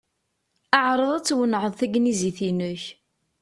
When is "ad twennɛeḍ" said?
1.13-1.73